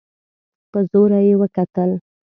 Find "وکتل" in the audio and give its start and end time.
1.41-1.91